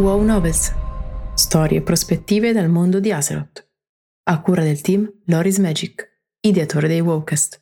[0.00, 0.72] Wow Novels.
[1.34, 3.68] Storie e prospettive dal mondo di Azeroth.
[4.30, 6.08] A cura del team Loris Magic,
[6.40, 7.60] ideatore dei Wowcast.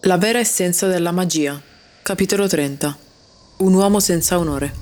[0.00, 1.62] La vera essenza della magia.
[2.02, 2.98] Capitolo 30.
[3.58, 4.72] Un uomo senza onore.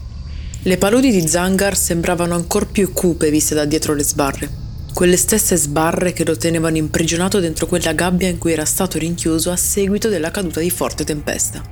[0.62, 4.48] Le paludi di Zangar sembravano ancor più cupe viste da dietro le sbarre.
[4.95, 9.50] Quelle stesse sbarre che lo tenevano imprigionato dentro quella gabbia in cui era stato rinchiuso
[9.50, 11.62] a seguito della caduta di forte tempesta.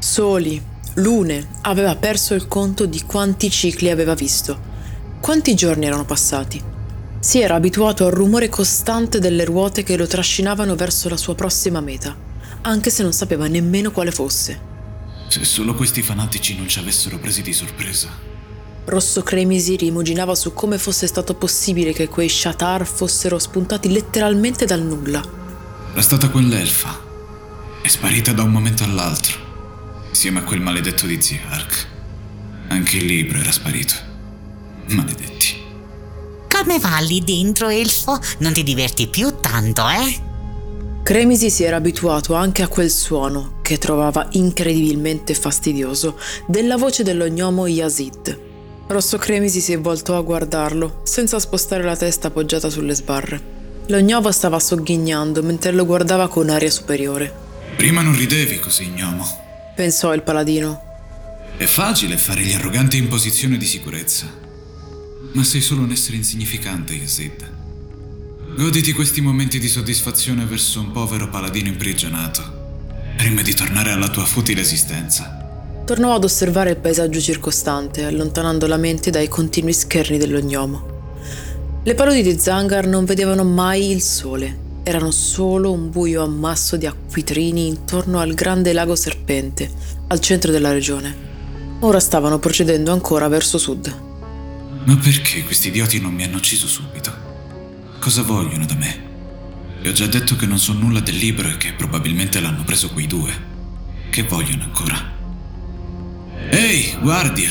[0.00, 4.70] Soli, Lune aveva perso il conto di quanti cicli aveva visto.
[5.20, 6.62] Quanti giorni erano passati?
[7.18, 11.80] Si era abituato al rumore costante delle ruote che lo trascinavano verso la sua prossima
[11.80, 12.14] meta,
[12.62, 14.70] anche se non sapeva nemmeno quale fosse.
[15.28, 18.10] Se solo questi fanatici non ci avessero presi di sorpresa.
[18.84, 24.82] Rosso Cremisi rimuginava su come fosse stato possibile che quei Shatar fossero spuntati letteralmente dal
[24.82, 25.22] nulla.
[25.92, 27.00] Era stata quell'elfa.
[27.80, 29.51] È sparita da un momento all'altro.
[30.12, 31.86] Insieme a quel maledetto di Ziark.
[32.68, 33.94] Anche il libro era sparito.
[34.88, 35.56] Maledetti.
[36.48, 38.20] Come va lì dentro, elfo?
[38.40, 41.00] Non ti diverti più tanto, eh?
[41.02, 47.26] Cremisi si era abituato anche a quel suono, che trovava incredibilmente fastidioso, della voce dello
[47.26, 48.38] gnomo Yazid.
[48.88, 53.40] Rosso Cremisi si voltò a guardarlo, senza spostare la testa appoggiata sulle sbarre.
[53.86, 57.34] Lo gnomo stava sogghignando mentre lo guardava con aria superiore.
[57.76, 59.41] Prima non ridevi così, gnomo.
[59.74, 60.82] Pensò il paladino.
[61.56, 64.26] È facile fare gli arroganti in posizione di sicurezza.
[65.32, 67.50] Ma sei solo un essere insignificante, Yazid.
[68.54, 72.42] Goditi questi momenti di soddisfazione verso un povero paladino imprigionato,
[73.16, 75.82] prima di tornare alla tua futile esistenza.
[75.86, 81.80] Tornò ad osservare il paesaggio circostante, allontanando la mente dai continui scherni dello gnomo.
[81.82, 84.54] Le paludi di Zangar non vedevano mai il sole,
[84.84, 89.70] erano solo un buio ammasso di acquitrini intorno al grande lago serpente,
[90.08, 91.30] al centro della regione.
[91.80, 94.00] Ora stavano procedendo ancora verso sud.
[94.84, 97.12] Ma perché questi idioti non mi hanno ucciso subito?
[97.98, 99.10] Cosa vogliono da me?
[99.80, 102.90] Vi ho già detto che non so nulla del libro e che probabilmente l'hanno preso
[102.90, 103.50] quei due.
[104.10, 105.10] Che vogliono ancora?
[106.50, 107.50] Ehi, guardia!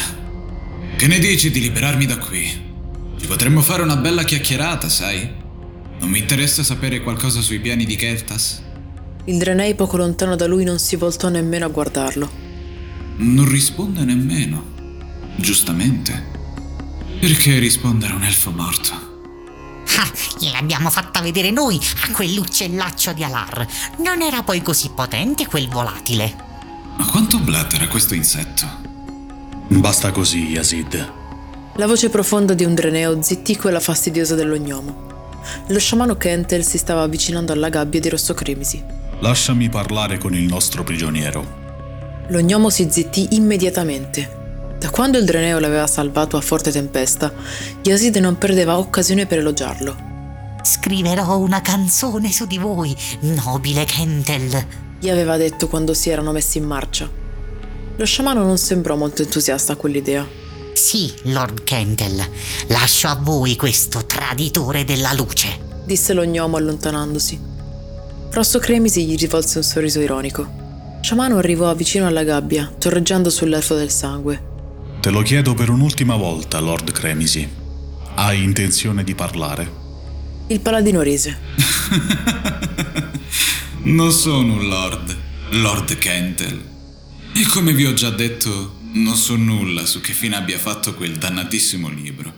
[0.98, 2.70] Che ne dici di liberarmi da qui?
[3.20, 5.41] Ci potremmo fare una bella chiacchierata, sai?
[6.02, 8.60] Non mi interessa sapere qualcosa sui piani di Keltas?
[9.26, 12.30] Il Drenei poco lontano da lui non si voltò nemmeno a guardarlo.
[13.18, 14.66] Non risponde nemmeno.
[15.36, 16.30] Giustamente.
[17.20, 18.94] Perché rispondere a un elfo morto?
[20.00, 23.68] Ah, gliel'abbiamo fatta vedere noi a quell'uccellaccio di Alar.
[24.00, 26.36] Non era poi così potente quel volatile.
[26.98, 28.66] Ma quanto blattera questo insetto?
[29.68, 31.14] Basta così, Yazid.
[31.76, 35.11] La voce profonda di un dreneo zittì quella fastidiosa dello gnomo.
[35.68, 38.84] Lo sciamano Kentel si stava avvicinando alla gabbia di Rosso Cremisi.
[39.20, 41.60] Lasciami parlare con il nostro prigioniero.
[42.28, 44.40] Lo gnomo si zittì immediatamente.
[44.80, 47.32] Da quando il dreneo l'aveva salvato a forte tempesta,
[47.84, 50.10] Yazid non perdeva occasione per elogiarlo.
[50.64, 54.66] Scriverò una canzone su di voi, nobile Kentel.
[55.00, 57.10] Gli aveva detto quando si erano messi in marcia.
[57.96, 60.41] Lo sciamano non sembrò molto entusiasta a quell'idea.
[60.74, 62.24] Sì, Lord Kentel,
[62.68, 65.60] lascio a voi questo traditore della luce.
[65.86, 67.40] disse lo gnomo allontanandosi.
[68.32, 71.00] Rosso Cremisi gli rivolse un sorriso ironico.
[71.02, 74.50] Sciamano arrivò vicino alla gabbia, torreggiando sull'elfo del sangue.
[75.02, 77.48] Te lo chiedo per un'ultima volta, Lord Cremisi.
[78.16, 79.80] Hai intenzione di parlare?
[80.48, 81.38] Il paladino rise.
[83.84, 85.18] non sono un lord,
[85.52, 86.62] Lord Kentel.
[87.34, 91.18] E come vi ho già detto, non so nulla su che fine abbia fatto quel
[91.18, 92.34] dannatissimo libro.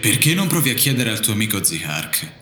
[0.00, 2.32] Perché non provi a chiedere al tuo amico Zihark?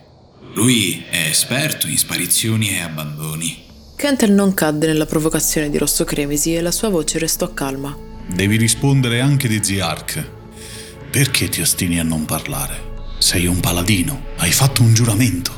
[0.55, 3.65] Lui è esperto in sparizioni e abbandoni.
[3.97, 7.97] Kentel non cadde nella provocazione di Rosso Cremisi e la sua voce restò calma.
[8.27, 10.29] Devi rispondere anche di Ziark.
[11.11, 12.89] Perché ti ostini a non parlare?
[13.19, 15.53] Sei un paladino, hai fatto un giuramento.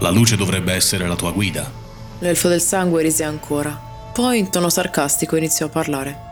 [0.00, 1.72] La luce dovrebbe essere la tua guida.
[2.18, 3.70] L'elfo del sangue rise ancora.
[4.12, 6.29] Poi, in tono sarcastico, iniziò a parlare.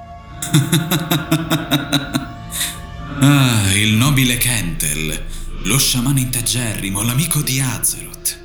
[3.21, 5.25] Ah, il nobile Kentel,
[5.65, 8.39] lo sciamano integerrimo, l'amico di Azeroth.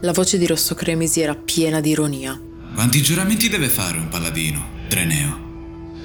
[0.00, 2.40] La voce di Rosso Cremisi era piena di ironia.
[2.74, 5.46] Quanti giuramenti deve fare un paladino, Dreneo?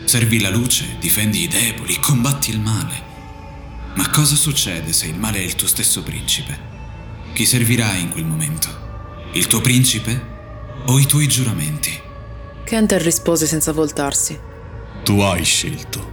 [0.06, 3.12] Servi la luce, difendi i deboli, combatti il male.
[3.96, 6.72] Ma cosa succede se il male è il tuo stesso principe?
[7.34, 8.68] Chi servirai in quel momento?
[9.34, 10.32] Il tuo principe
[10.86, 12.02] o i tuoi giuramenti?
[12.64, 14.38] Kentel rispose senza voltarsi.
[15.04, 16.12] Tu hai scelto.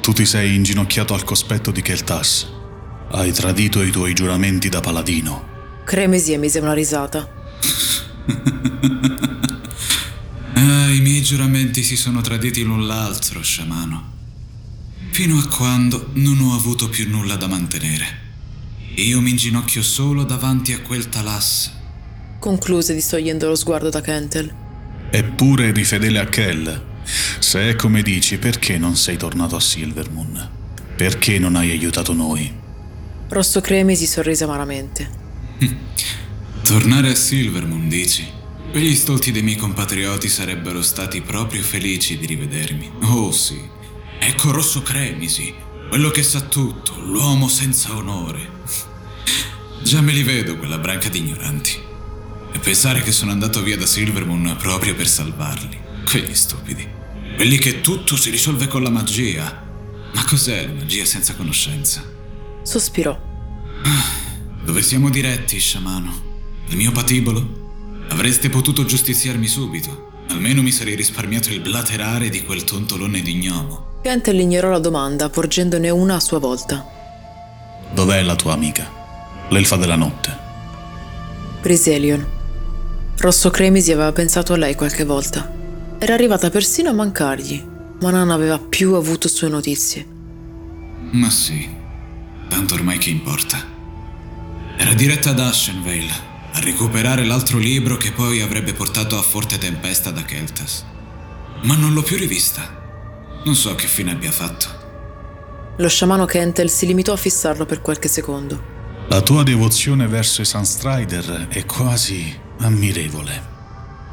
[0.00, 2.48] Tu ti sei inginocchiato al cospetto di Keltas.
[3.12, 5.54] Hai tradito i tuoi giuramenti da paladino.
[5.84, 7.20] Cremesi emise una risata.
[10.54, 14.14] ah, i miei giuramenti si sono traditi l'un l'altro, sciamano.
[15.10, 18.24] Fino a quando non ho avuto più nulla da mantenere.
[18.96, 21.70] Io mi inginocchio solo davanti a quel Talas.
[22.40, 24.52] Concluse distogliendo lo sguardo da Kentel.
[25.10, 26.94] Eppure eri fedele a Kell.
[27.46, 30.50] Se è come dici, perché non sei tornato a Silvermoon?
[30.96, 32.52] Perché non hai aiutato noi?
[33.28, 35.08] Rosso Cremisi sorrise amaramente.
[36.64, 38.26] Tornare a Silvermoon, dici?
[38.72, 42.90] Quegli stolti dei miei compatrioti sarebbero stati proprio felici di rivedermi.
[43.02, 43.60] Oh sì.
[44.18, 45.54] Ecco Rosso Cremisi,
[45.88, 48.64] quello che sa tutto, l'uomo senza onore.
[49.84, 51.78] Già me li vedo, quella branca di ignoranti.
[52.50, 55.78] E pensare che sono andato via da Silvermoon proprio per salvarli.
[56.04, 57.04] Quegli stupidi.
[57.36, 59.62] Quelli che tutto si risolve con la magia.
[60.14, 62.02] Ma cos'è la magia senza conoscenza?
[62.62, 63.14] Sospirò.
[64.64, 66.10] Dove siamo diretti, sciamano?
[66.68, 68.04] Il mio patibolo?
[68.08, 70.24] Avreste potuto giustiziarmi subito.
[70.30, 74.00] Almeno mi sarei risparmiato il blaterare di quel tontolone di gnomo.
[74.02, 76.86] Kentel ignorò la domanda, porgendone una a sua volta.
[77.92, 78.90] Dov'è la tua amica?
[79.50, 80.34] L'elfa della notte.
[81.60, 82.26] Briselion.
[83.18, 85.55] Rosso Cremisi aveva pensato a lei qualche volta.
[86.06, 87.60] Era arrivata persino a mancargli,
[88.00, 90.06] ma non aveva più avuto sue notizie.
[91.10, 91.68] Ma sì,
[92.48, 93.60] tanto ormai che importa.
[94.76, 96.12] Era diretta ad Ashenvale
[96.52, 100.84] a recuperare l'altro libro che poi avrebbe portato a Forte Tempesta da Keltas.
[101.62, 103.42] Ma non l'ho più rivista.
[103.44, 105.74] Non so che fine abbia fatto.
[105.76, 108.62] Lo sciamano Kentel si limitò a fissarlo per qualche secondo.
[109.08, 113.55] La tua devozione verso i Sunstrider è quasi ammirevole.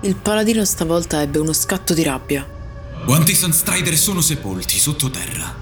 [0.03, 2.45] Il paladino stavolta ebbe uno scatto di rabbia.
[3.05, 5.55] Quanti Sunstrider sono sepolti sottoterra?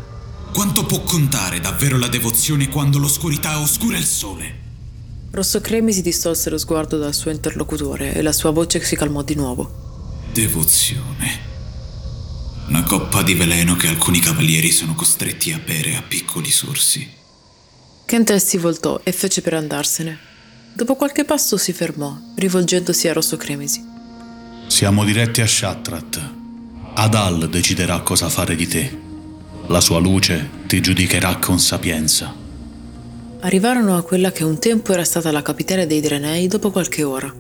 [0.52, 4.60] Quanto può contare davvero la devozione quando l'oscurità oscura il sole?
[5.30, 9.36] Rosso Cremisi distolse lo sguardo dal suo interlocutore e la sua voce si calmò di
[9.36, 10.24] nuovo.
[10.34, 11.40] Devozione.
[12.70, 17.08] Una coppa di veleno che alcuni cavalieri sono costretti a bere a piccoli sorsi.
[18.06, 20.18] Kentel si voltò e fece per andarsene.
[20.74, 23.91] Dopo qualche passo si fermò, rivolgendosi a Rosso Cremisi.
[24.72, 26.30] Siamo diretti a Shatrat.
[26.94, 28.98] Adal deciderà cosa fare di te.
[29.68, 32.34] La sua luce ti giudicherà con sapienza.
[33.42, 37.32] Arrivarono a quella che un tempo era stata la capitale dei Drenei dopo qualche ora.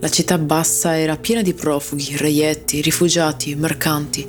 [0.00, 4.28] La città bassa era piena di profughi, reietti, rifugiati, mercanti.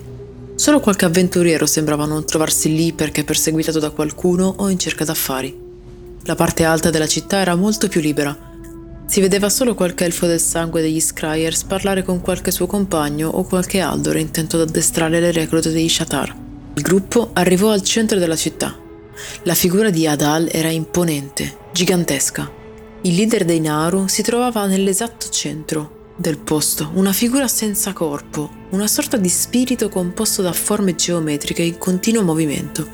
[0.54, 5.58] Solo qualche avventuriero sembrava non trovarsi lì perché perseguitato da qualcuno o in cerca d'affari.
[6.26, 8.47] La parte alta della città era molto più libera.
[9.08, 13.44] Si vedeva solo qualche elfo del sangue degli Scryers parlare con qualche suo compagno o
[13.44, 16.36] qualche Aldor intento ad addestrare le reclute degli Shatar.
[16.76, 18.78] Il gruppo arrivò al centro della città,
[19.44, 22.52] la figura di Adal era imponente, gigantesca.
[23.02, 28.88] Il leader dei Naru si trovava nell'esatto centro del posto, una figura senza corpo, una
[28.88, 32.88] sorta di spirito composto da forme geometriche in continuo movimento.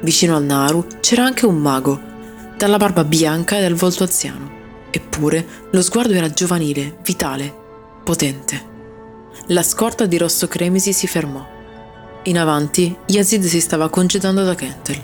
[0.00, 2.00] Vicino al Naru c'era anche un mago,
[2.56, 4.61] dalla barba bianca e dal volto anziano.
[4.94, 7.52] Eppure lo sguardo era giovanile, vitale,
[8.04, 8.68] potente.
[9.46, 11.44] La scorta di Rosso Cremisi si fermò.
[12.24, 15.02] In avanti, Yazid si stava congedando da Kentel.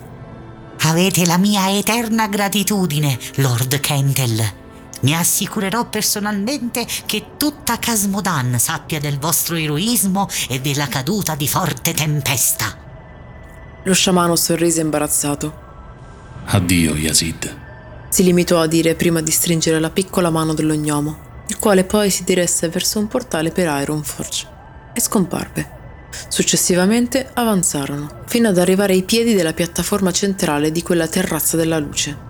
[0.83, 4.53] Avete la mia eterna gratitudine, Lord Kentel.
[5.01, 11.95] Mi assicurerò personalmente che tutta Casmodan sappia del vostro eroismo e della caduta di forte
[11.95, 12.77] tempesta.
[13.85, 15.67] Lo sciamano sorrise imbarazzato.
[16.45, 17.68] Addio, Yazid.
[18.09, 22.11] Si limitò a dire prima di stringere la piccola mano dello gnomo, il quale poi
[22.11, 24.47] si diresse verso un portale per Ironforge
[24.95, 25.77] e scomparve.
[26.29, 32.27] Successivamente avanzarono, fino ad arrivare ai piedi della piattaforma centrale di quella terrazza della luce.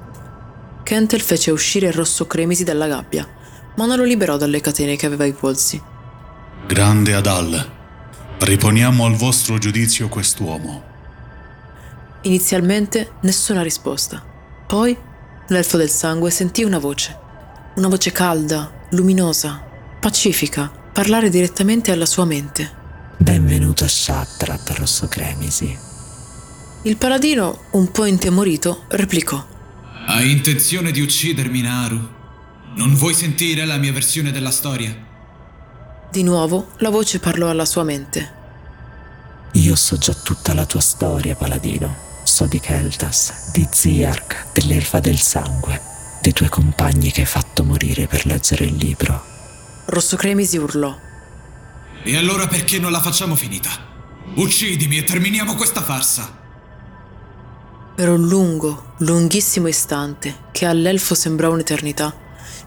[0.83, 3.27] Kentel fece uscire Rosso Cremisi dalla gabbia,
[3.77, 5.81] ma non lo liberò dalle catene che aveva ai polsi.
[6.67, 7.71] Grande Adal,
[8.41, 10.83] riponiamo al vostro giudizio quest'uomo.
[12.23, 14.23] Inizialmente nessuna risposta.
[14.67, 14.97] Poi
[15.49, 17.17] l'elfo del sangue sentì una voce.
[17.77, 19.63] Una voce calda, luminosa,
[20.01, 22.77] pacifica, parlare direttamente alla sua mente.
[23.17, 25.77] Benvenuto a Shatrat, Rosso Cremisi.
[26.83, 29.45] Il paladino, un po' intemorito, replicò.
[30.07, 32.17] Hai intenzione di uccidermi, Naru?
[32.77, 34.95] Non vuoi sentire la mia versione della storia?
[36.11, 38.37] Di nuovo la voce parlò alla sua mente.
[39.53, 42.08] Io so già tutta la tua storia, paladino.
[42.39, 45.81] So di Keltas, di Ziark, dell'elfa del sangue,
[46.23, 49.25] dei tuoi compagni che hai fatto morire per leggere il libro.
[49.87, 50.97] Rosso Cremisi urlò.
[52.05, 53.71] E allora perché non la facciamo finita?
[54.37, 56.33] Uccidimi e terminiamo questa farsa.
[57.97, 62.17] Per un lungo, lunghissimo istante, che all'elfo sembrò un'eternità,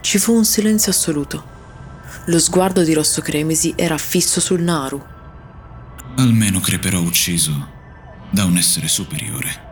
[0.01, 1.45] ci fu un silenzio assoluto.
[2.25, 5.01] Lo sguardo di Rosso Cremisi era fisso sul Naru.
[6.17, 7.70] Almeno creperò ucciso
[8.31, 9.69] da un essere superiore.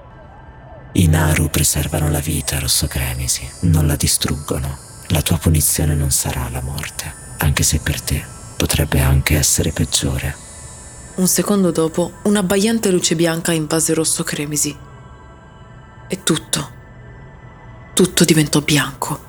[0.94, 4.78] I Naru preservano la vita, Rosso Cremisi, non la distruggono.
[5.08, 8.22] La tua punizione non sarà la morte, anche se per te
[8.58, 10.36] potrebbe anche essere peggiore.
[11.16, 14.78] Un secondo dopo, un'abbagliante luce bianca invase Rosso Cremisi.
[16.08, 16.72] E tutto,
[17.94, 19.29] tutto diventò bianco.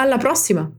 [0.00, 0.70] Alla prossima!